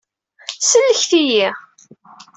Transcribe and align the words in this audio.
Sellket-iyi. 0.69 1.49